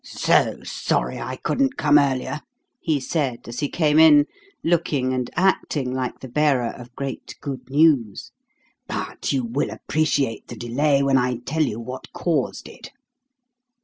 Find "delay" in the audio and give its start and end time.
10.57-11.03